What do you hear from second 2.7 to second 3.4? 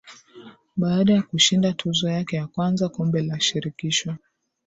Kombe la